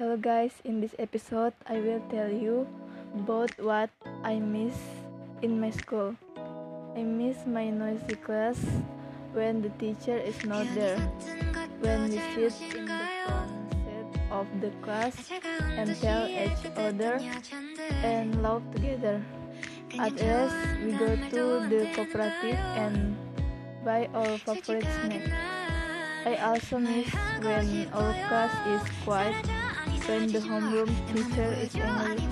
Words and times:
Hello 0.00 0.16
guys, 0.16 0.56
in 0.64 0.80
this 0.80 0.96
episode 0.98 1.52
I 1.68 1.76
will 1.76 2.00
tell 2.08 2.32
you 2.32 2.64
about 3.12 3.52
what 3.60 3.90
I 4.24 4.40
miss 4.40 4.72
in 5.42 5.60
my 5.60 5.68
school. 5.68 6.16
I 6.96 7.04
miss 7.04 7.44
my 7.44 7.68
noisy 7.68 8.16
class 8.16 8.56
when 9.36 9.60
the 9.60 9.68
teacher 9.76 10.16
is 10.16 10.40
not 10.48 10.64
there. 10.72 10.96
When 11.84 12.08
we 12.08 12.16
sit 12.32 12.56
in 12.72 12.88
the 12.88 13.04
front 13.28 13.52
set 13.84 14.08
of 14.32 14.48
the 14.64 14.72
class 14.80 15.12
and 15.76 15.92
tell 16.00 16.24
each 16.24 16.64
other 16.80 17.20
and 18.00 18.40
laugh 18.40 18.64
together. 18.72 19.20
At 20.00 20.16
last, 20.16 20.80
we 20.80 20.96
go 20.96 21.12
to 21.12 21.44
the 21.68 21.92
cooperative 21.92 22.56
and 22.80 23.20
buy 23.84 24.08
our 24.16 24.40
favorite 24.48 24.88
snack. 25.04 25.28
I 26.24 26.36
also 26.40 26.80
miss 26.80 27.12
when 27.44 27.84
our 27.92 28.16
class 28.32 28.52
is 28.64 28.80
quiet, 29.04 29.36
when 30.06 30.32
the 30.32 30.38
homeroom 30.38 30.88
teacher 31.12 31.52
is 31.60 31.76
only 31.76 32.26